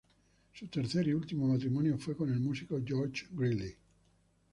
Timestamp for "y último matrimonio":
1.07-1.95